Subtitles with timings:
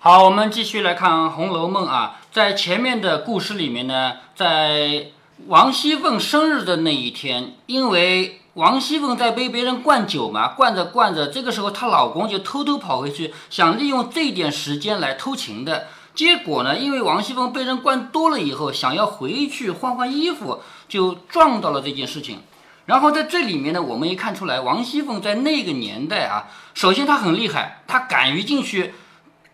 [0.00, 5.06] 好，我们继续来看《红楼梦》啊，在前面的故事里面呢，在
[5.48, 15.88] 王熙凤生日的那一天，因为王熙凤在被别人灌酒嘛，灌着灌着，这个时候她老公就偷偷跑回去，想利用这点时间来偷情的。
[16.14, 22.38] 结果呢，因为王熙凤被人灌多了以后，想要回去换换衣服，就撞到了这件事情。
[22.86, 28.94] 然后在这里面呢，我们也看出来，王熙凤在那个年代啊，首先她很厉害，她敢于进去。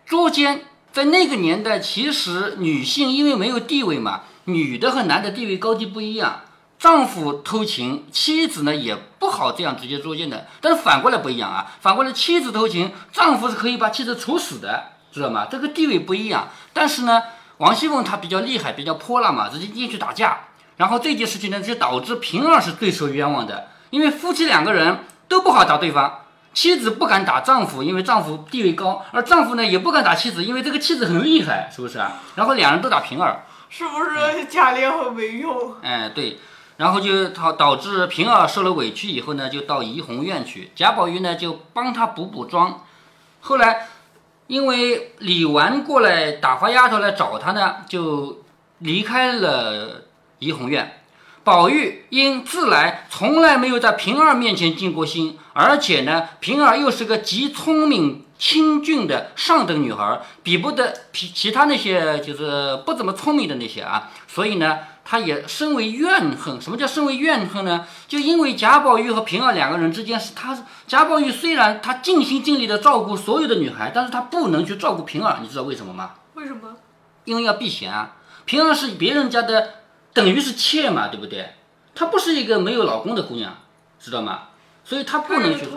[0.05, 6.41] 捉奸在那个年代，其实女性因为没有地位嘛，女的和男的地位高低不一样。
[6.77, 10.45] 丈夫偷情，妻子呢也不好这样直接捉奸的。
[10.61, 15.47] 但是反过来不一样啊，反过来妻子偷情，丈夫是可以把妻子处死的，知道吗？
[15.49, 16.49] 这个地位不一样。
[16.73, 17.23] 但是呢，
[17.57, 20.41] 王熙凤她比较厉害，比较泼辣嘛，直接进去打架。
[20.77, 26.24] 然后这件事情呢，就导致平儿是最受冤枉的，因为夫妻两个人都不好找对方。
[26.55, 32.13] 妻子不敢打丈夫，因为丈夫地位高；而丈夫呢，也不敢打妻子，因为这个妻子很厉害，是不是啊？
[32.35, 35.75] 然后两人都打平儿，是不是贾琏很没用？
[35.83, 36.39] 哎，对，
[36.77, 42.85] 然后就导导致平儿受了委屈以后呢，就到怡红院去，贾宝玉呢就帮他补补妆。
[43.41, 43.87] 后来
[44.47, 48.43] 因为李纨过来打发丫头来找他呢，就
[48.79, 50.05] 离开了
[50.39, 51.01] 怡红院。
[51.45, 66.59] 宝玉因自来从来没有在平儿面前尽过心，而且呢，平儿又是个极聪明清俊的上等女孩，比不得其其他那些就是不怎么聪明的那些啊，所以呢，他也深为怨恨。
[66.59, 67.85] 什么叫深为怨恨呢？
[68.07, 76.13] 就因为贾宝玉和平儿两个人之间是他贾宝玉虽然他尽心尽力的照顾所有的女孩，但是他不能去照顾平儿，你知道为什么吗？
[76.33, 76.77] 为什么？
[77.25, 78.15] 因为要避嫌啊，
[78.45, 79.84] 平儿是别人家的。
[80.15, 81.53] 等于是妾嘛，对不对？
[81.93, 83.53] 她不是一个没有老公的姑娘，
[83.99, 84.43] 知道吗？
[84.85, 85.67] 所以她不能去。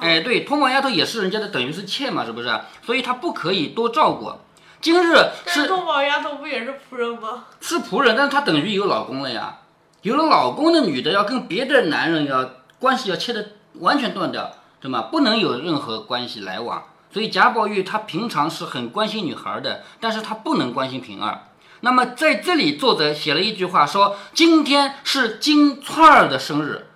[0.00, 2.60] 哎，对，通房丫头也是人家的，等于是妾嘛，是不是？
[2.82, 4.32] 所以她不可以多照顾。
[4.80, 5.14] 今日
[5.46, 7.44] 是通房丫头不也是仆人吗？
[7.60, 9.58] 是仆人，但是她等于有老公了呀。
[10.00, 12.48] 有了老公的女的要跟别的男人要
[12.78, 15.02] 关系要切的完全断掉，对吗？
[15.10, 16.84] 不能有任何关系来往。
[17.12, 21.48] 所以贾宝玉他平常是很关心女孩的，但是他不能关心平儿。
[21.86, 26.88] 那么在这里，作者写了一句话，说今天是金串儿的生日。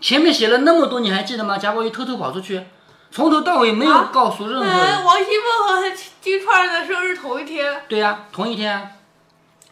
[0.00, 1.56] 前面写了那么多，你还记得吗？
[1.56, 2.64] 贾宝玉偷偷跑出去，
[3.12, 5.04] 从头到尾没有告诉任何人。
[5.04, 7.84] 王熙凤和金串儿的生日同一天。
[7.88, 8.96] 对呀，同一天。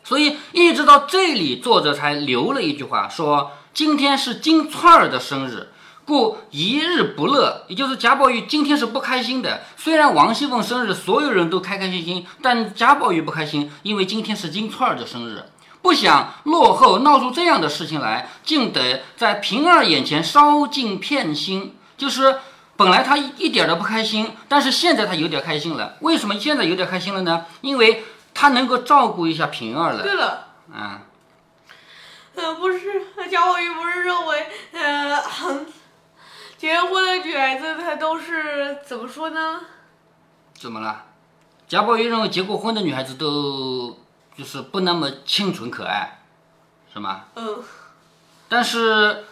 [0.05, 5.71] 所以一直到这里，作者才留了一句话，说今天是金串儿的生日。
[6.11, 9.63] 故一日不乐，也就是贾宝玉今天是不开心的。
[9.77, 15.45] 虽然王熙凤生日，所有人都开开心心，但贾宝玉不开心，因为今天是金钏儿的生日，
[15.81, 21.77] 不想落后闹出这样的事情来，竟得在平儿眼前烧尽片心。
[21.97, 22.41] 就是
[22.77, 25.95] 本来他一点都不开心，但是现在他有点开心了。
[26.01, 27.47] 为什么现在有点开心了呢？
[27.61, 28.03] 因为
[28.35, 30.03] 他能够照顾一下平儿了。
[30.03, 30.99] 对了，嗯，
[32.35, 32.79] 呃，不是
[33.31, 35.65] 贾宝玉不是认为，呃。
[36.61, 39.61] 结婚的女孩子，她都是怎么说呢？
[40.53, 41.07] 怎么了？
[41.67, 43.99] 贾宝玉认为结过婚的女孩子都
[44.37, 46.21] 就是不那么清纯可爱，
[46.93, 47.23] 是吗？
[47.37, 47.63] 嗯。
[48.51, 49.25] 但是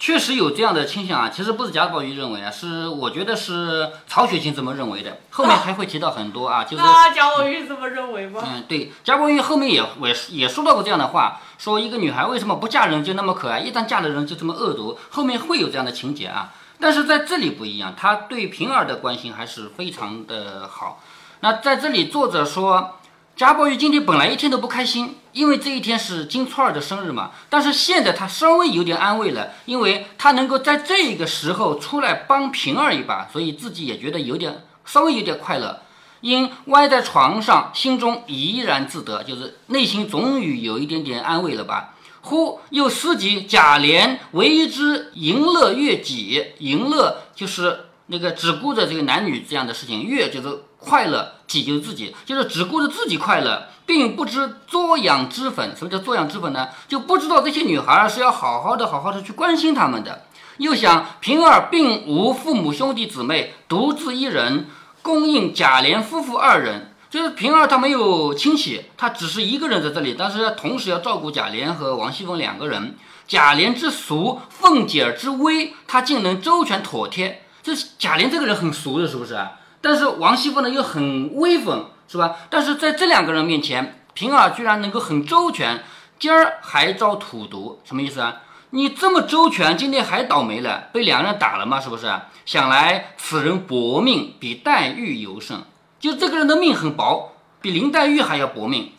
[0.00, 1.28] 确实有这样的倾向啊。
[1.28, 5.18] 其实不是贾宝玉认为啊，是我觉得是曹雪芹这么认为的。
[5.30, 6.82] 后面还会提到很多啊， 就是。
[6.82, 8.42] 那贾宝玉这么认为吗？
[8.44, 14.98] 嗯，对，贾宝玉后面也也也说到过这样的话，说一个女孩为什么不嫁人就那么可爱，一旦嫁了人就这么恶毒。
[15.10, 16.52] 后面会有这样的情节啊。
[16.78, 21.02] 但是在这里不一样，他对平儿的关心还是非常的好。
[21.40, 22.98] 那在这里，作者说
[23.36, 27.30] 贾宝玉今天本来一天都不开心，因为这一天是金钏儿的生日嘛。
[27.48, 35.80] 但是现在他稍微有点安慰了，因为他能够在这个时候出来帮平儿一把，所以自己也觉得有点稍微有点快乐。
[36.20, 41.93] 因歪在床上，心中怡然自得，就是内心终于有一点点安慰了吧。
[42.26, 55.76] 忽又思及贾琏为之淫乐悦己，淫乐就是那个只顾着这个男女这样的事情，悦就是快乐，己就是自己，就是只顾着自己快乐，并不知作养之粉。
[55.76, 56.68] 什么叫作养之粉呢？
[56.88, 60.24] 就不知道这些女孩是要好好的、好好的去关心他们的。
[60.56, 64.66] 又想平儿并无父母兄弟姊妹，独自一人
[65.02, 66.93] 供应贾琏夫妇二人。
[67.14, 72.96] 就是平儿，她没有亲戚，她只是一个人在这里，但是同时要照顾贾琏和王熙凤两个人。
[73.28, 77.44] 贾琏之俗，凤姐儿之威，她竟能周全妥帖。
[77.62, 79.38] 这贾琏这个人很俗的，是不是？
[79.80, 82.34] 但是王熙凤呢又很威风，是吧？
[82.50, 85.84] 但是在这两个人面前，平儿居然能够很周全，
[86.18, 88.40] 今儿还遭土毒，什么意思啊？
[88.70, 91.78] 你这么周全，今天还倒霉了，被两人打了吗？
[91.80, 92.12] 是不是？
[92.44, 95.62] 想来此人薄命，比黛玉尤甚。
[96.04, 98.92] 就这个人的命很薄，比林黛玉还要薄命。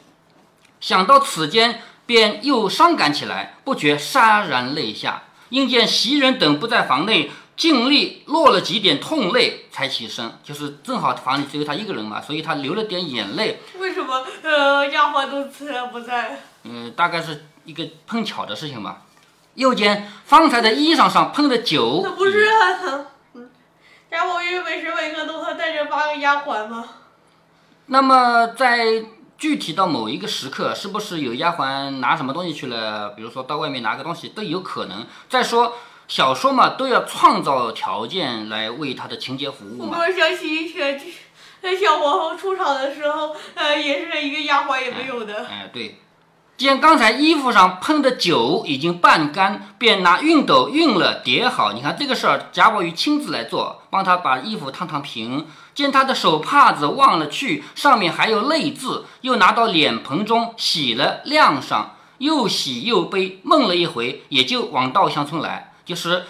[0.82, 5.26] 想到此间，便又伤感起来，不觉潸然泪下。
[5.50, 10.32] 因见袭人等不在房内，尽力落了几点痛泪，才起身。
[10.44, 13.60] 就是正好房里只有他一个人嘛，所以他流了点眼泪。
[13.78, 16.40] 为什么呃丫鬟都自然不在？
[16.64, 19.04] 嗯，大概是一个碰巧的事情吧。
[19.54, 23.06] 又见方才的衣裳上喷的酒，那不是啊，
[24.16, 26.86] 他嗯，贾宝玉每时每刻都会带着八个丫鬟吗？
[27.88, 29.04] 那么在
[29.38, 33.10] 具体到某一个时刻，是不是有丫鬟拿什么东西去了？
[33.10, 35.06] 比如说到外面拿个东西都有可能。
[35.30, 35.74] 再说
[36.08, 39.98] 小说嘛，都要创造条件来为他的情节服务嘛。
[40.00, 41.00] 我想起以前
[41.62, 45.46] 这小皇后出场的时候，呃，也是一个丫鬟也没有的。
[45.46, 46.00] 哎，对。
[46.58, 51.74] 见刚才衣服上喷的酒已经半干，便拿熨斗熨了叠好。
[51.74, 55.48] 你看这个事儿，贾宝玉亲自来做，帮他把衣服烫烫平。
[55.74, 65.74] 见他的手帕子忘了去，上面还有泪渍，又拿到脸盆中洗了晾上，又洗又背，梦了一回，也就往稻香村来。
[65.84, 66.24] 就是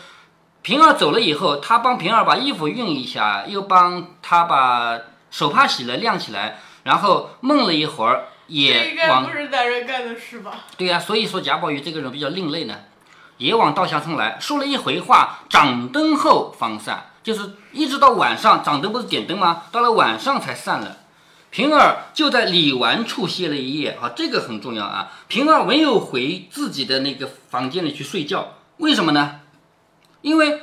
[0.64, 4.98] 平儿走了以后，他帮平儿把衣服熨一下，又帮他把
[5.30, 8.30] 手帕洗了晾起来，然后梦了一会儿。
[8.48, 10.66] 也应该不是男人干的事吧？
[10.78, 12.76] 对呀，所以说贾宝玉这个人比较另类呢。
[13.38, 19.64] 也往稻香村来说了一回话，掌灯后方散，就是一直到晚上，掌灯不是点灯吗？
[19.74, 21.00] 到了晚上才散了。
[21.50, 25.12] 平儿就在李纨处歇了一夜，啊，这个很重要啊。
[25.28, 29.42] 平儿没有回自己的那个房间里去睡觉，为什么呢？
[30.22, 30.62] 因为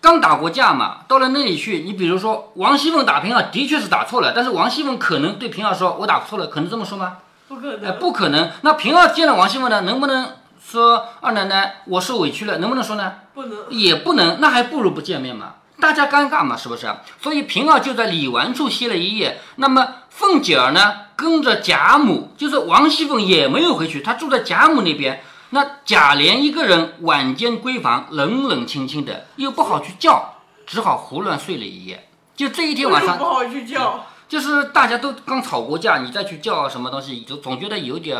[0.00, 7.16] 刚打过架嘛，到了那里去，你比如说王熙凤打平儿，的确是打错了，但是王熙凤可能对平儿说：“我打错了。”可能这么说吗？
[7.48, 7.84] 不可能。
[7.84, 8.50] 哎，不可能。
[8.62, 10.28] 那平儿见了王熙凤呢，能不能
[10.64, 12.58] 说二奶奶我受委屈了？
[12.58, 13.14] 能不能说呢？
[13.34, 13.58] 不能。
[13.70, 14.40] 也不能。
[14.40, 16.86] 那还不如不见面嘛，大家尴尬嘛，是不是？
[17.20, 19.40] 所以平儿就在李纨处歇了一夜。
[19.56, 25.22] 那么凤姐儿呢，跟着贾母，就是王熙凤也没有回去，她住在贾母那边。
[25.50, 30.34] 那贾琏一个人晚间闺房，冷冷清清的，又不好去叫，
[30.66, 32.08] 只好胡乱睡了一夜。
[32.34, 34.06] 就这一天晚上不好去叫。
[34.28, 38.18] 就是大家都刚吵过架，你再去叫什么东西，就总觉得有点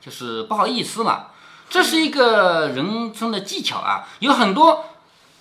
[0.00, 1.26] 就是不好意思嘛。
[1.68, 4.86] 这是一个人生的技巧啊，有很多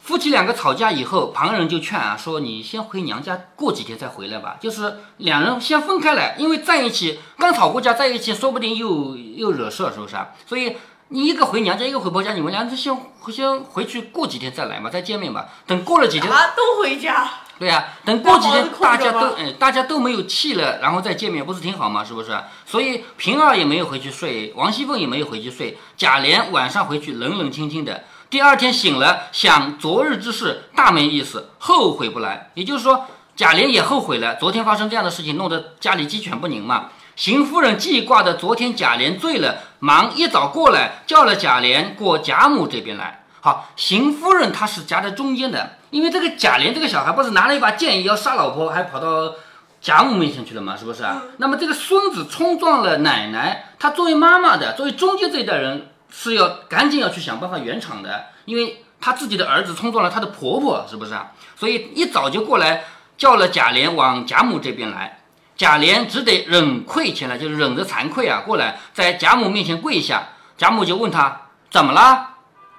[0.01, 4.57] 夫妻两个吵架以后，旁人就劝啊，说你先回娘家过几天再回来吧。
[4.59, 10.31] 就是两人先分开来，因为在一起刚吵过架，在一起说不定又又惹事，是不是啊？
[10.45, 10.75] 所以
[11.13, 12.97] 你一个回娘家，一个回婆家，你们俩就先
[13.29, 15.49] 先回去过几天再来嘛，再见面吧。
[15.67, 17.29] 等过了几天，啊，都回家。
[17.59, 22.01] 对呀，等过几天大家都哎，大家都没有气了，然后再见面，不是挺好吗？
[22.01, 22.31] 是不是？
[22.65, 28.05] 所以平儿也没有回去睡，王熙凤也没有回去睡，贾琏晚上回去冷冷清清的。
[28.29, 32.51] 第二天醒了，想昨日之事大没意思，后悔不来。
[32.53, 33.05] 也就是说，
[33.35, 36.91] 贾琏也后悔了，昨天发生这样的事情，弄得家里鸡犬不宁嘛。
[37.21, 43.23] 邢夫人记挂着昨天贾琏醉了，忙一早过来叫了贾琏过贾母这边来。
[43.41, 45.77] 好，邢夫人她是夹在中间的。
[45.91, 49.35] 因为这个贾琏这个小孩不是拿了一把剑要杀老婆，还跑到
[49.79, 51.21] 贾母面前去了嘛，是不是啊？
[51.37, 61.33] 那么这个孙子冲撞了奶奶，他作为妈妈的，作为中间这一代人是要赶紧要去想办法圆场的，因为他自己的儿子冲撞了他的婆婆，是不是啊？
[61.55, 62.85] 所以一早就过来
[63.15, 65.19] 叫了贾琏往贾母这边来，
[65.61, 70.29] 贾琏只得忍愧前来，就是忍着惭愧啊，过来在贾母面前跪下。
[70.57, 71.39] 贾母就问他
[71.69, 72.29] 怎么了，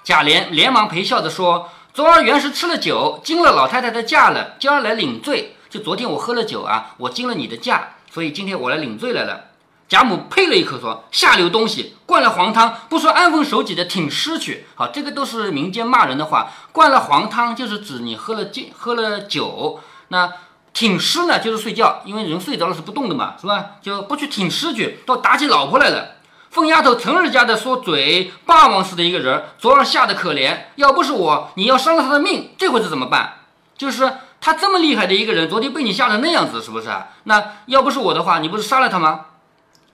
[0.03, 1.69] 贾琏连忙陪笑着说。
[1.95, 5.55] 昨儿原是吃了酒，惊了老太太的驾了，今儿来领罪。
[5.71, 9.45] 就昨天我喝了酒啊，我惊了你的驾，所以今天我来领罪来了。
[9.89, 16.51] 贾母呸了一口说：“下流东西，灌了黄汤，不说安分守己的挺尸去。”好，这个都是民间骂人的话。
[16.73, 19.79] 灌了黄汤就是指你喝了酒，喝了酒。
[20.09, 20.33] 那
[20.73, 23.73] 挺尸呢，就是睡觉，因为人睡着了是不动的嘛，是吧？
[23.83, 26.17] 就不去挺尸去，倒打起老婆来了。
[26.51, 30.65] 凤丫头成日家的说嘴霸王似的一个人，昨儿吓得可怜。
[30.77, 33.39] 要不是我，你要伤了他的命，这回是怎么办？
[33.77, 36.89] 就是他这么厉害的一个人，昨天被你吓成那样子，是不是？
[37.25, 39.27] 那要不是我的话，你不是杀了他吗？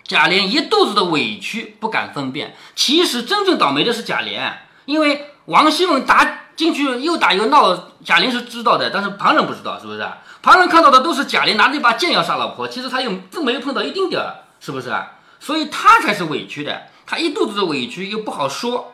[0.04, 2.56] 贾琏一肚子的委屈，不敢分辨。
[2.74, 4.52] 其实真正倒霉的是贾琏，
[4.86, 10.04] 因为王熙凤打进去又打又闹，贾琏是知道的，但是旁人不知道，是不是？
[10.42, 15.12] 旁人看到的都是贾琏拿着一把剑要杀老婆，其实他又真没有碰到一丁点儿，是不是啊？
[15.40, 18.92] 所以他才是委屈的，他一肚子的委屈又不好说。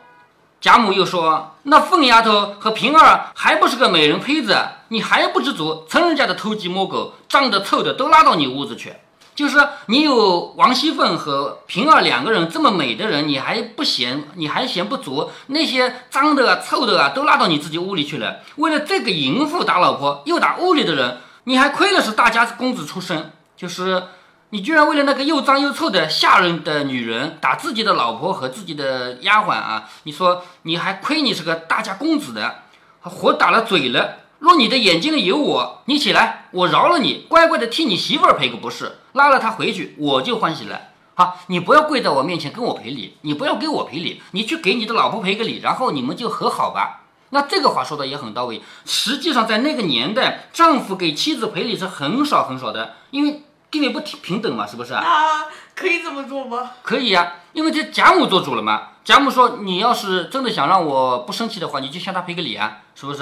[0.61, 5.85] 贾母又说：“那凤丫头和平儿还不是个美人胚子，你还不知足？
[5.87, 8.93] 成人家的偷鸡摸狗，脏的臭的都拉到你屋子去。
[9.35, 15.29] 就是你有王熙凤和平儿两个人这么美的人，你还不嫌，你还嫌不足？
[15.47, 18.37] 那些脏的啊、臭的啊，都拉到你自己屋里去了。
[18.55, 23.31] 为了这个淫妇打老婆，又打屋里的人，你还亏了是大家公子出身。
[23.57, 24.03] 就是
[24.49, 29.89] 你居然为了那个又脏又臭的下人的女人打自己的老婆和自己的丫鬟啊！
[30.03, 32.63] 你说你还亏你是个大家公子的，
[33.01, 34.17] 活打了嘴了。
[34.39, 40.81] 若你的眼睛里有我，你起来，我饶了你，乖乖的替你媳妇儿赔个不是，拉了她回去，我就欢喜了。
[41.15, 47.04] 好，你不要跪在我面前跟我赔礼，你不要给我赔礼，你去给你的老婆赔个礼，然后你们就和好吧。
[47.35, 48.63] 那这个话说的也很到位。
[48.85, 55.03] 实际上在那个年代，丈夫给妻子赔礼是很少很少的，因为地位不平平等嘛，是不是啊？
[55.03, 56.71] 那可以这么做吗？
[56.81, 58.91] 可以呀，因为这贾母做主了嘛。
[59.03, 63.21] 贾母说，你要是真的想让我不生气的话，你就向他赔个礼啊，是不是？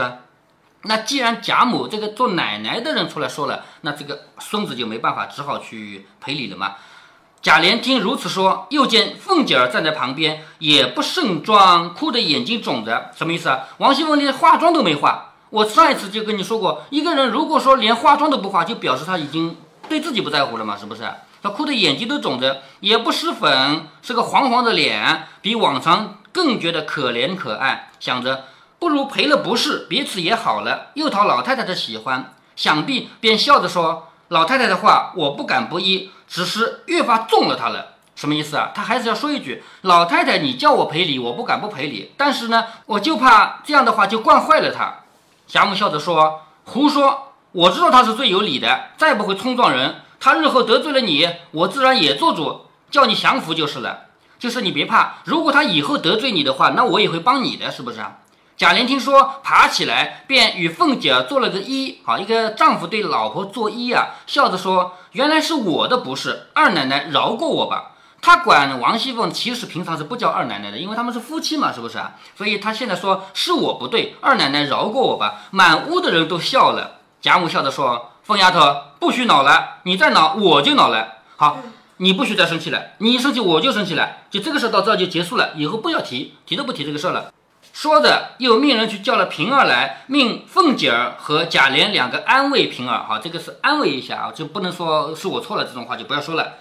[0.84, 6.76] 那既然贾母这个做奶奶的人出来说了，那这个孙子就没办法，只好去赔礼了嘛。
[7.44, 13.68] 贾琏听如此说，又见凤姐儿站在旁边，也不盛妆，哭得眼睛肿着，什么意思啊？
[13.80, 15.34] 王熙凤连化妆都没化。
[15.50, 19.58] 我上一次就跟你说过，一个人如果说连化妆都不化，就表示他已经
[19.90, 21.04] 对自己不在乎了嘛，是不是？
[21.42, 28.46] 他哭得眼睛都肿着，也不施粉，是个黄黄的脸，比往常更觉得可怜可爱，想着。
[28.80, 38.72] 不如赔了不是，彼此也好了，又讨老太太的喜欢，想必便笑着说：“老太太的话，我不敢不依，只是越发纵了她了。”什么意思啊？
[38.74, 45.02] 他还是要说一句：“老太太，你叫我赔礼，我不敢不赔礼，但是呢，我就怕这样的话就惯坏了她。”
[45.46, 47.34] 贾母笑着说：“胡说！
[47.52, 49.98] 我知道他是最有理的，再不会冲撞人。
[50.20, 54.06] 他日后得罪了你，我自然也做主叫你降服就是了。
[54.40, 58.18] 就是你别怕，如果他以后得罪你的话，那我也会帮你的，是不是啊？”
[58.56, 61.98] 贾琏听说，爬起来便与凤姐做了个揖。
[62.06, 72.14] 好，一个丈夫对老婆作揖啊，笑着说：“原来是我的不是，二奶奶饶过我吧。”他管王熙凤，其实平常是不叫二奶奶的，因为他们是夫妻嘛，是不是啊？
[72.38, 75.42] 所以他现在说是我不对，二奶奶饶过我吧。
[75.50, 77.00] 满屋的人都笑了。
[77.22, 78.60] 贾母笑着说：“凤丫头，
[79.00, 81.16] 不许恼了，你再恼我就恼了。
[81.38, 81.58] 好，
[81.98, 84.18] 你不许再生气了，你一生气我就生气了。
[84.30, 87.34] 就这个事到这就结束了，以后不要提，提都不提这个事了。”
[87.74, 93.04] 说着，又命人去叫了平儿来，命凤姐儿和贾琏两个安慰平儿。
[93.08, 96.54] 好，这个是安慰一下啊，就不能说是我错了这种话就不要说了。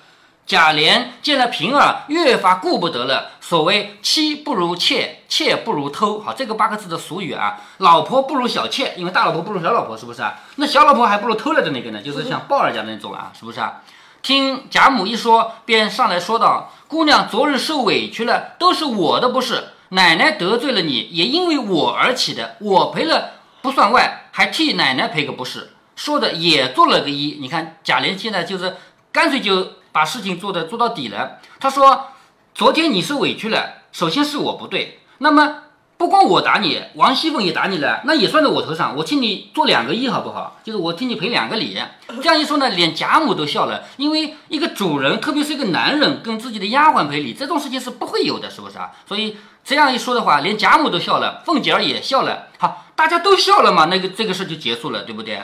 [0.46, 3.32] 贾琏见了平儿，越发顾不得了。
[3.42, 6.18] 所谓妻不如妾，妾不如偷。
[6.18, 10.40] 好，这个八个字的俗语啊，老婆不如小妾，因为大老婆不如小老婆，是不是啊？
[10.56, 13.82] 那小老婆还不如偷来的那个呢，就是像鲍二家那种啊，是不是啊？
[14.22, 25.70] 听贾母一说，便上来说道：“姑娘昨日受委屈了，都是我的不是。”奶奶得罪了你，也因为我而起的，我赔了不算外，还替奶奶赔个不是。
[25.96, 27.38] 说的也做了个揖。
[27.40, 28.76] 你看贾琏现在就是
[29.12, 31.38] 干脆就把事情做的做到底了。
[31.60, 32.08] 他说
[32.54, 35.00] ：“昨天你受委屈了，首先是我不对。
[35.18, 35.58] 那么。”
[35.98, 38.96] 不光我打你，王熙凤也打你了，那也算在我头上。
[38.96, 40.58] 我替你做两个亿，好不好？
[40.64, 41.78] 就是我替你赔两个礼。
[42.20, 48.90] 这样一说呢，连贾母都笑了，因为一个主人，特别是一个男人，跟自己的丫鬟赔礼，这种事情是不会有的，是不是啊？
[49.06, 52.48] 所以这样一说的话，连贾母都笑了，凤姐儿也笑了。
[52.58, 55.40] 好，大家都笑了嘛，那个这个事就结束了，对不对？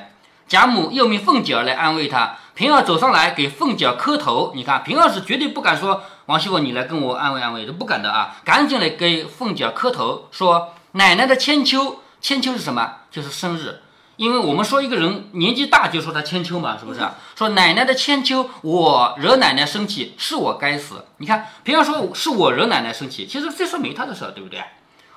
[0.49, 4.53] 贾母又命凤姐儿来安慰她，平儿走上来给凤姐儿磕头。
[4.55, 8.37] 你看，平儿是绝对不敢说王熙凤，你来跟我安慰安慰，都不敢的啊！
[8.45, 12.95] 赶紧来给凤姐儿磕头，说奶奶的千秋，千秋是什么？
[13.11, 13.83] 就是生日。
[14.19, 17.01] 因为我们说一个人年纪大就说他千秋嘛，是不是？
[17.37, 21.05] 说奶奶的千秋，我惹奶奶生气，是我该死。
[21.19, 24.61] 你看，平儿说是我惹奶奶生气，其实这事没他的事，对不对？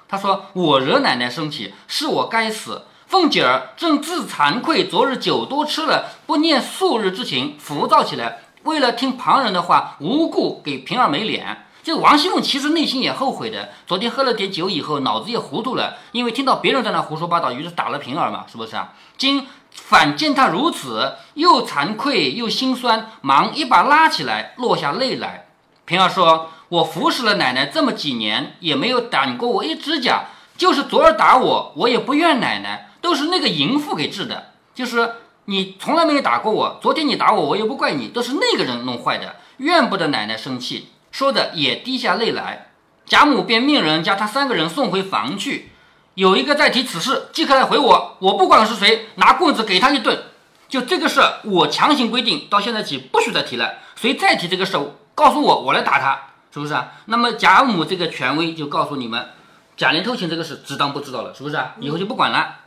[0.08, 2.84] 他说我惹奶奶生气，是我该死。
[3.08, 8.43] 凤姐儿正自惭愧，昨日酒多吃了，不念素日之情，浮躁起来。
[8.63, 11.65] 为了听旁人的话，无故给平儿没脸。
[11.83, 13.69] 这王熙凤其实内心也后悔的。
[13.88, 18.93] 昨天喝了点酒以后，脑子也糊涂了，因为听到别人在那胡说八道，于是打了平儿嘛，是不是啊？
[19.17, 25.47] 今反见他如此，又惭愧又心酸，忙一把拉起来，落下泪来。
[25.85, 40.89] 平儿说：“我服侍了奶奶这么几年，也没有打过我一指甲，就是昨儿打我，我也不怨奶奶。”都是那个淫妇给治的，就是你从来没有打过我，昨天你打我，我也不怪你，都是那个人弄坏的，怨不得奶奶生气。
[41.12, 42.72] 说的也滴下泪来。
[43.06, 45.72] 贾母便命人将他三个人送回房去。
[46.15, 50.24] 有一个再提此事，即刻来回我，我不管是谁，拿棍子给他一顿。
[50.68, 53.75] 就这个事，我强行规定，到现在起不许再提了。
[53.96, 54.77] 谁再提这个事，
[55.13, 56.20] 告诉我，我来打他，
[56.53, 56.91] 是不是啊？
[57.06, 59.30] 那么贾母这个权威就告诉你们，
[59.75, 61.75] 贾琏偷情这个事，只当不知道了，是不是啊？
[61.80, 62.58] 以后就不管了。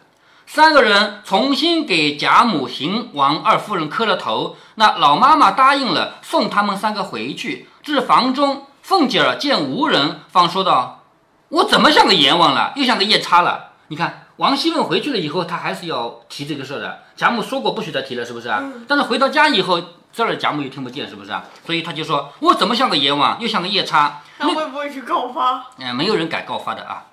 [0.46, 7.68] 三个人重新给贾母、邢王二夫人磕了头，那老妈妈答应了，送他们三个回去。
[7.84, 11.02] 至房中，凤姐儿见无人，方说道
[11.50, 13.72] ：“我怎么像个阎王了，又像个夜叉了？
[13.88, 17.02] 你看，王熙凤回去了以后，她还是要提这个事儿的。
[17.14, 18.64] 贾母说过不许再提了，是不是啊？
[18.88, 19.78] 但是回到家以后，
[20.10, 21.44] 这儿贾母又听不见，是不是啊？
[21.66, 24.22] 所以她就说，我怎么像个阎王，又像个夜叉？
[24.38, 25.66] 他会不会去告发？
[25.78, 27.04] 嗯、没有人敢告发的啊。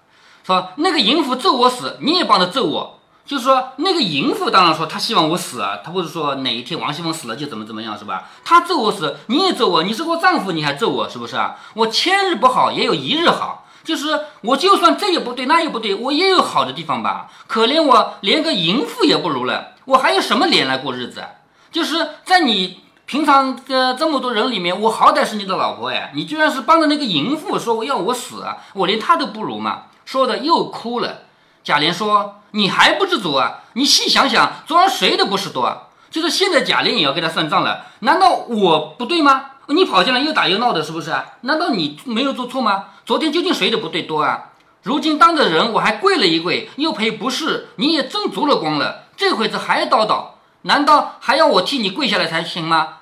[0.46, 3.00] 说那个淫妇咒我死，你也帮着咒我。
[3.32, 8.28] 就是说，那个淫妇当然说她希望我死啊，她不是说哪一天王熙凤死了就怎么怎么样是吧？
[8.44, 11.56] 她咒我死，你也咒我，你是我丈夫，你还咒我是不是啊？
[11.76, 13.66] 我千日不好，也有一日好。
[13.86, 17.30] 就是我就算这也不对，那也不对，我也有好的地方吧？
[17.48, 21.24] 可怜我连个淫妇也不如了，我还有什么脸来过日子？
[21.72, 29.84] 就是在你平常的这么多人里面，我好歹是你的老婆哎，你居然是帮着那个淫妇说我要我死，我连她都不如嘛！
[30.04, 31.20] 说的又哭了。
[31.64, 33.62] 贾琏说：“你还不知足啊？
[33.74, 35.84] 你细想想，昨儿谁的不是多啊？
[36.10, 39.51] 就是现在贾琏也要跟他算账了，难道我不对吗？
[39.67, 41.15] 你跑进来又打又闹的，是不是？
[41.41, 42.86] 难道你没有做错吗？
[43.05, 44.50] 昨天究竟谁的不对多啊？
[44.84, 50.31] 如今当着人我还跪了一跪，又赔不是，你也挣足了光了，这会子还叨叨，
[50.63, 52.98] 难道还要我替你跪下来才行吗？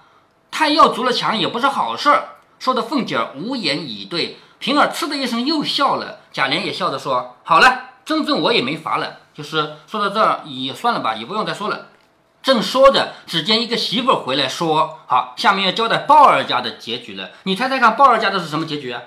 [0.51, 2.29] 太要足了墙也不是好事儿。”
[2.59, 11.87] 说的凤姐儿无言以对，平儿嗤的一声又笑了，贾琏也笑着说：“好了。”真正我也没法了，就是说到这儿也算了吧，也不用再说了。
[12.43, 17.31] 正说着，只见一个媳妇儿回来说：“好，下面要交代鲍二家的结局了。
[17.43, 19.01] 你猜猜看，鲍二家的是什么结局啊？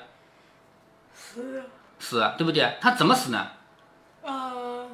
[1.15, 1.65] 死
[1.99, 2.79] 死，对不对？
[2.81, 3.49] 他怎么死呢？
[4.23, 4.89] 呃，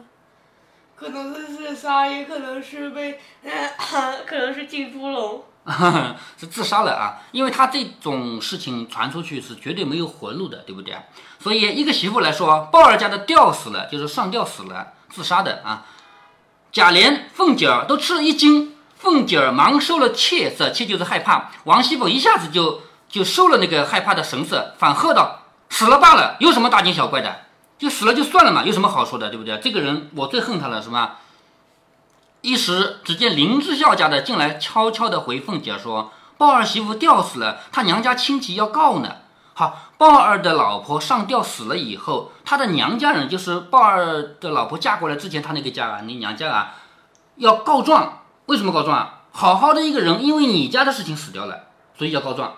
[0.97, 5.45] 可能是自杀，也可能是被，呃、可能是进猪笼。
[6.37, 7.23] 是自杀了啊！
[7.31, 10.97] 因为他这种事情传出去是绝对没有活路的，对不对？
[11.39, 15.87] 所以一个媳妇来说，鲍二家的吊死了，就是上吊死了，自杀的啊。
[16.71, 21.51] 贾琏、凤姐儿都吃了一惊，凤姐儿忙收了怯色，怯就是害怕。
[21.65, 27.41] 王熙凤一下子就就收了那个害怕的神色，反喝道：“死了罢了，有什么大惊小怪的？
[27.79, 29.59] 就死了就算了嘛，有什么好说的，对不对？
[29.59, 31.21] 这个人我最恨他了，是吧？”
[32.43, 39.17] 一时，只见林之孝家的进来，悄悄地回凤姐说：“鲍二媳妇吊死了，他娘家亲戚要告呢。”
[39.55, 46.75] 好，鲍二的老婆上吊死了以后，他的娘家人就是鲍二的老婆嫁过来之前，他那个家啊，那娘家啊，
[47.37, 48.21] 要告状。
[48.47, 49.15] 为什么告状啊？
[49.33, 51.65] 好好的一个人，因为你家的事情死掉了，
[51.99, 52.55] 所以要告状，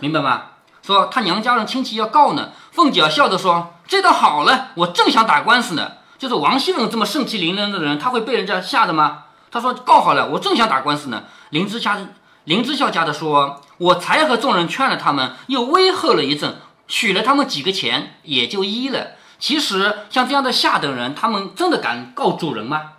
[0.00, 0.42] 明白吗？
[0.82, 2.50] 说他娘家人亲戚要告呢。
[2.72, 9.24] 凤姐笑着说：“这倒好了，我正想打官司呢。”就是王熙凤这么盛气凌人的人，他会被人家吓的吗？
[9.50, 11.22] 他说告好了，我正想打官司呢。
[11.50, 11.98] 林之家
[12.44, 16.56] 林之孝家的说，我才和众人劝了他们，又威吓了一阵，
[16.90, 19.12] 许了他们几个钱，也就依了。
[19.38, 22.94] 其实像这样的下等人，他们真的敢告主人吗？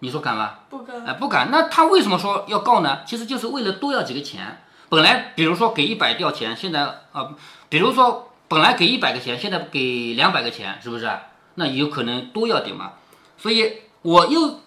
[0.00, 0.54] 你说敢吗？
[0.68, 1.06] 不敢。
[1.06, 1.48] 哎，不敢。
[1.50, 2.98] 那他为什么说要告呢？
[3.06, 4.60] 其实就是为了多要几个钱。
[4.88, 6.80] 本来比如说给一百吊钱，现在
[7.12, 7.30] 啊，
[7.68, 11.08] 比如说本来给一百个钱，现在给两百个钱，是不是？
[11.54, 12.92] 那有可能多要点嘛，
[13.38, 14.60] 所以我又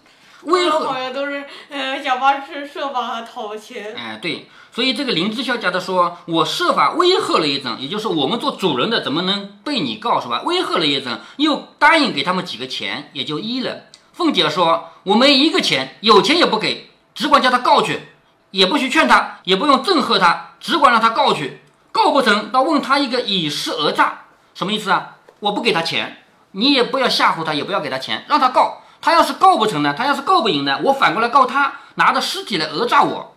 [0.44, 3.94] 为何好像都是呃想方设设法讨钱。
[3.96, 10.42] 哎，对，所以这个林之孝家的说，我设法威吓了一阵，也就是我们做主人的怎么能被你告是吧？
[10.44, 13.86] 威吓了一阵，又答应给他们几个钱，也就依了。
[14.12, 18.08] 凤姐说，我没一个钱，有钱也不给，只管叫他告去，
[18.50, 25.16] 也不许劝他，也不用赠贺他，只管让他告去，告不成，倒问他一个以尸讹诈，什么意思啊？
[25.40, 26.18] 我不给他钱。
[26.56, 28.83] 你也不要吓唬他，也不要给他钱，让他告。
[29.04, 29.92] 他要是告不成呢？
[29.94, 30.80] 他要是告不赢呢？
[30.84, 33.36] 我反过来告他，拿着尸体来讹诈我。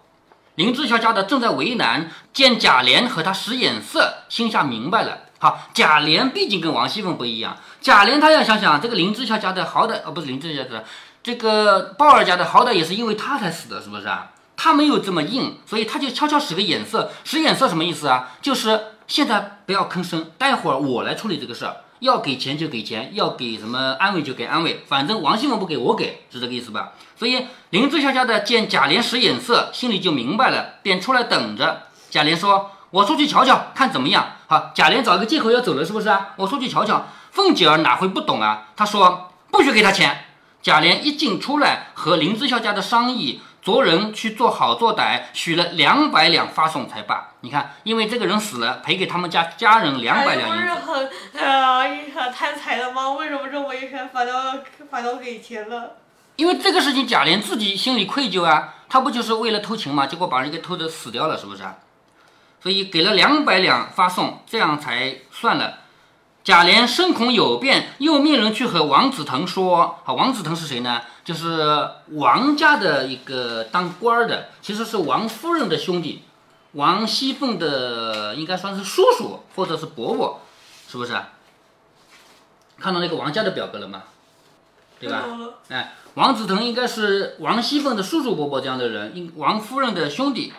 [0.56, 5.18] 林志孝家的正在为难，见贾琏和他使眼色，心下明白了。
[5.40, 10.86] 好，贾琏毕竟跟王熙凤不一样，贾琏他要想想，这个林志孝家的好歹，哦，不是林志孝的，
[11.22, 14.30] 这个鲍二家的好歹也是因为他才死的，是不是啊？
[14.56, 17.12] 他没有这么硬，所以他就悄悄使个眼色。
[17.26, 18.30] 使眼色什么意思啊？
[18.42, 21.76] 就是现在不要吭声，待会儿我来处理这个事儿。
[22.00, 26.92] 要给钱就给钱，要给什么安慰就给安慰，反正王熙凤不给我给，是这个意思吧？
[27.16, 31.84] 所以林志孝家的见贾琏使眼色，心里就明白了，便出来等着。
[32.10, 36.34] 贾琏说：“我出去瞧瞧，看怎么样。”好，贾琏找一个借口要走了，是不是啊？
[36.38, 37.08] 我出去瞧瞧。
[37.32, 38.68] 凤姐儿哪会不懂啊？
[38.76, 40.26] 她说：“不许给他钱。”
[40.62, 43.42] 贾琏一进出来，和林志孝家的商议。
[43.76, 47.32] 着人去做好做歹，许了两百两发送才罢。
[47.42, 50.62] 你看，因为这个人死了，赔给他们家家人两百两银子。
[50.62, 51.82] 不是很呃
[52.16, 53.12] 很贪财的吗？
[53.12, 54.34] 为什么这么一看反倒
[54.90, 55.98] 反倒给钱了？
[56.38, 60.08] 因为这个事情，贾琏自己心里愧疚啊，他不就是为了偷情嘛？
[60.08, 61.64] 结果把人给偷的死掉了，是不是？
[62.62, 65.80] 所以给了两百两发送，这样才算了。
[66.44, 71.02] 贾琏深恐有变，又命人去和王子腾说：“好，王子腾是谁呢？
[71.28, 76.24] 就是王家的一个当官的，其实是王夫人的兄弟，
[76.72, 80.40] 王熙凤的应该算是叔叔或者是伯伯，
[80.88, 81.14] 是不是？
[82.80, 84.04] 看到那个王家的表格了吗？
[85.02, 85.26] 对吧？
[85.68, 90.54] 哎，王子腾应该是王熙凤的叔叔伯伯这样的人，王夫人的兄弟。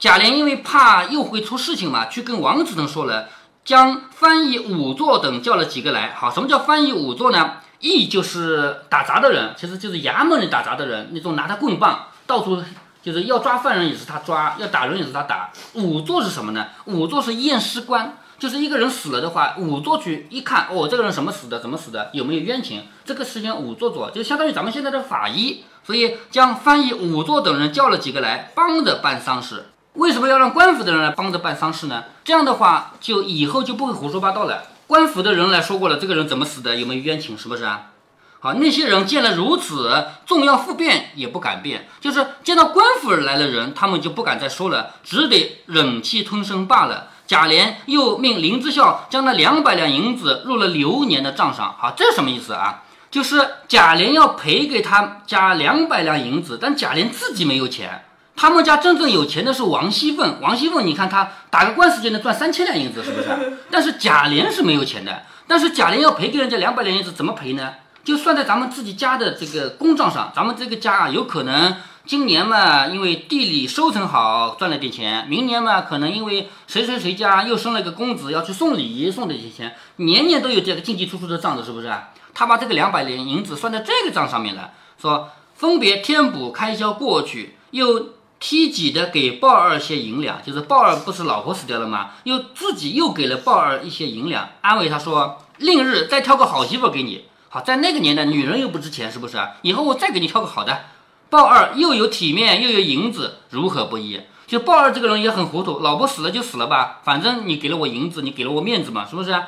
[0.00, 3.28] 贾琏因为怕又会出事情嘛，去跟王子腾说了，
[3.64, 6.14] 将翻译仵作等叫了几个来。
[6.14, 7.58] 好，什么叫翻译仵作呢？
[7.80, 12.62] 役就是打杂的人，其实就是衙门里打杂的人，那种拿他棍棒到处
[13.02, 15.50] 就是要抓犯人也是他抓，要打人也是他打。
[15.74, 16.66] 仵作是什么呢？
[16.86, 25.64] 仵作是验尸官，就是一个人死了的话，仵作去一看，哦，这个人什么死的，怎么死的，有没有冤情，这个事情仵作做，就相当于咱们现在的法医。
[25.82, 29.70] 所以将翻译仵作等人叫了几个来，帮着办丧事。
[29.94, 32.04] 为什么要让官府的人来帮着办丧事呢？
[32.22, 34.62] 这样的话，就以后就不会胡说八道了。
[34.90, 37.92] 官府的人来说过了，这个人怎么死的，有没有冤情，是不是啊？
[38.40, 47.10] 好，那些人见了如此，重要复辩也不敢辩，就是见到官府来的人，他们就不敢再说了，只得忍气吞声罢了。
[47.24, 51.76] 贾琏又命林之孝将那两百两银子入了流年的账上。
[51.78, 52.82] 好，这是什么意思啊？
[53.12, 58.06] 就是贾琏要赔给他家两百两银子，但贾琏自己没有钱。
[58.40, 63.28] 他们家真正有钱的是王熙凤，王熙凤，你看他打个官司就能赚三千两银子，是不是？
[63.70, 65.24] 但是贾琏是没有钱的。
[65.46, 67.74] 但是贾琏要赔给人家两百两银子，怎么赔呢？
[68.02, 71.76] 就算在咱们自己家的这个公账上，咱们这个家啊，有可能
[72.06, 81.92] 今年嘛，因为地里收成好，赚了点钱；明年嘛，可能因为谁谁谁家又生了个公子，要去送礼，送了些钱，年年都有这个进进出出的账的，是不是？
[82.32, 88.14] 他把这个两百两银子算在这个账上面了，说分别添补开销过去，又。
[88.40, 92.12] 梯己的给鲍二些银两，就是鲍二不是老婆死掉了吗？
[92.24, 99.36] 又自己又给了鲍二一些银两，安慰他说：“另日再挑个好媳妇给你。”好，在那个年代，女人又不值钱，是不是？
[99.62, 100.86] 以后我再给你挑个好的。
[101.28, 104.20] 鲍二又有体面又有银子，如何不依？
[104.46, 109.40] 就鲍二这个人也很糊涂，老婆死了就死了吧，反正你给了我银子，你给了我面子嘛，是不是？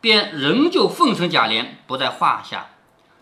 [0.00, 2.66] 便仍旧奉承贾琏，不在话下。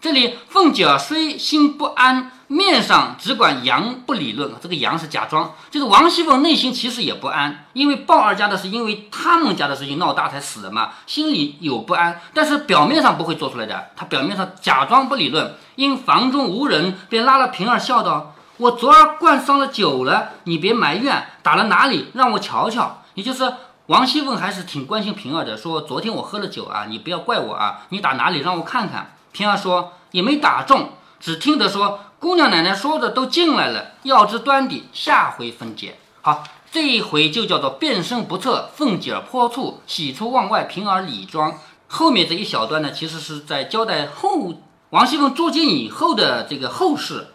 [0.01, 4.53] 这里凤姐虽心不安，面上只管佯不理论。
[4.61, 13.89] 这个佯是假装，就是王熙凤内心其实也不安，因为鲍二家的是因为他们家的事情闹大才死的嘛，心里有不安，但是表面上不会做出来的。
[13.97, 22.11] 他表面上假装不理论，因房中无人，便拉了平儿笑道：“我昨儿灌伤了酒了，你别埋怨，打了哪里？
[22.13, 23.51] 让我瞧瞧。”也就是
[23.87, 28.41] 王熙凤还是挺关心平儿的，说：“昨天我喝了酒啊，你不要怪我啊，你打哪里？
[28.41, 30.91] 让我看看。”平儿说也没打中，
[31.23, 35.97] 只听得说姑娘奶奶说的都进来了，要知端底，下回分解。
[36.21, 41.57] 好，这一回就叫做变身不测，凤姐儿泼醋，喜出望外，平儿李庄。
[41.87, 44.53] 后面这一小段呢，其实是在交代后
[44.91, 47.29] 王熙凤捉奸以后的这个后事，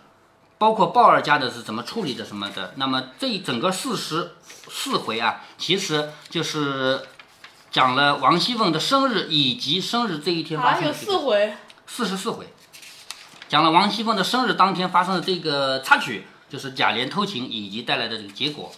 [0.58, 2.73] 包括鲍二家的是怎么处理的什么的。
[2.76, 4.32] 那么这一整个四十
[4.69, 7.00] 四回啊，其实就是
[7.71, 11.54] 讲了王熙凤的生日以及生日这一天发生的有四回。
[11.89, 12.45] 四十四回，
[13.50, 18.72] 讲了王熙凤的生日当天发生的这个插曲，就是贾琏偷情以及带来的这个结果。